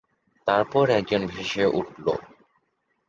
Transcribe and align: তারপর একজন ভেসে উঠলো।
তারপর 0.47 0.85
একজন 0.99 1.21
ভেসে 1.27 1.63
উঠলো। 1.79 2.13